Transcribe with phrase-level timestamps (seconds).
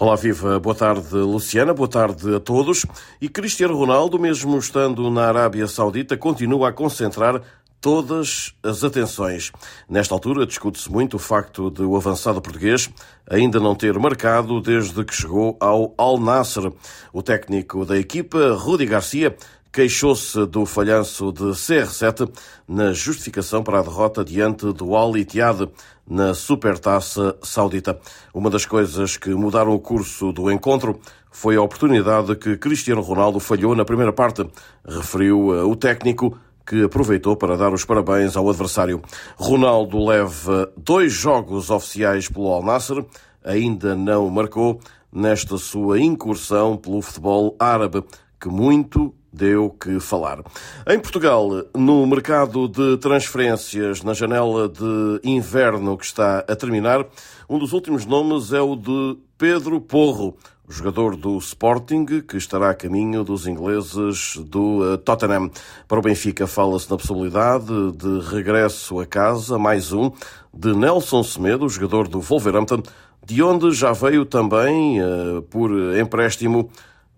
[0.00, 0.58] Olá, viva.
[0.58, 1.74] Boa tarde, Luciana.
[1.74, 2.86] Boa tarde a todos.
[3.20, 7.42] E Cristiano Ronaldo, mesmo estando na Arábia Saudita, continua a concentrar
[7.80, 9.50] todas as atenções.
[9.88, 12.90] Nesta altura, discute-se muito o facto de o avançado português
[13.28, 16.70] ainda não ter marcado desde que chegou ao Al Nasser.
[17.12, 19.34] O técnico da equipa, Rudi Garcia,
[19.72, 22.28] queixou-se do falhanço de CR7
[22.68, 25.68] na justificação para a derrota diante do Al Ittihad
[26.08, 27.98] na Supertaça Saudita.
[28.34, 33.38] Uma das coisas que mudaram o curso do encontro foi a oportunidade que Cristiano Ronaldo
[33.38, 34.44] falhou na primeira parte,
[34.84, 36.36] referiu o técnico
[36.70, 39.02] que aproveitou para dar os parabéns ao adversário.
[39.36, 43.04] Ronaldo leva dois jogos oficiais pelo Al Nasser,
[43.44, 44.78] ainda não marcou
[45.12, 48.04] nesta sua incursão pelo futebol árabe,
[48.40, 50.42] que muito deu que falar.
[50.86, 57.06] Em Portugal, no mercado de transferências, na janela de inverno que está a terminar,
[57.48, 60.36] um dos últimos nomes é o de Pedro Porro,
[60.68, 65.50] jogador do Sporting, que estará a caminho dos ingleses do eh, Tottenham.
[65.88, 70.12] Para o Benfica, fala-se na possibilidade de regresso a casa, mais um,
[70.54, 72.82] de Nelson Semedo, jogador do Wolverhampton,
[73.26, 75.04] de onde já veio também, eh,
[75.50, 76.70] por empréstimo,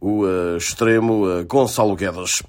[0.00, 2.42] o uh, extremo uh, Gonçalo Guedes.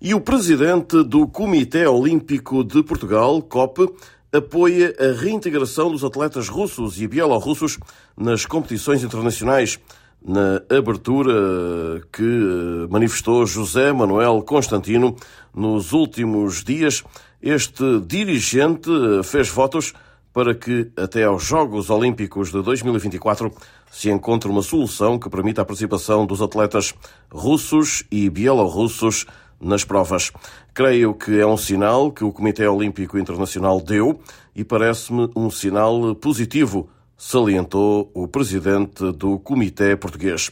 [0.00, 3.88] E o presidente do Comitê Olímpico de Portugal, COP,
[4.32, 7.78] apoia a reintegração dos atletas russos e bielorrussos
[8.16, 9.78] nas competições internacionais.
[10.24, 15.16] Na abertura que eh, manifestou José Manuel Constantino
[15.54, 17.02] nos últimos dias,
[17.42, 18.88] este dirigente
[19.24, 19.92] fez votos
[20.32, 23.52] para que até aos Jogos Olímpicos de 2024
[23.90, 26.94] se encontre uma solução que permita a participação dos atletas
[27.30, 29.26] russos e bielorrussos
[29.60, 30.32] nas provas.
[30.74, 34.20] Creio que é um sinal que o Comitê Olímpico Internacional deu
[34.56, 40.50] e parece-me um sinal positivo, salientou o presidente do Comitê Português.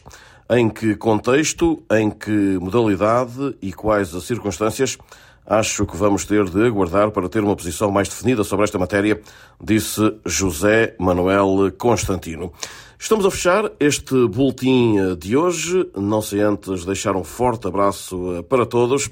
[0.49, 4.97] Em que contexto, em que modalidade e quais as circunstâncias
[5.45, 9.19] Acho que vamos ter de aguardar para ter uma posição mais definida sobre esta matéria,
[9.61, 12.53] disse José Manuel Constantino.
[12.99, 18.65] Estamos a fechar este boletim de hoje, não sei antes deixar um forte abraço para
[18.65, 19.09] todos.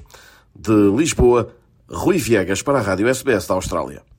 [0.54, 1.52] De Lisboa,
[1.88, 4.09] Rui Viegas para a Rádio SBS da Austrália.